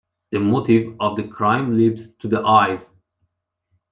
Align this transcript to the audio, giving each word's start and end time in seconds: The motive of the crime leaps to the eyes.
The 0.31 0.39
motive 0.39 0.95
of 0.99 1.15
the 1.15 1.27
crime 1.27 1.77
leaps 1.77 2.07
to 2.21 2.27
the 2.27 2.39
eyes. 2.41 2.91